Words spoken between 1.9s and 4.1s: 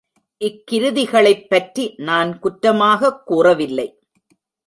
நான் குற்றமாகக் கூறவில்லை.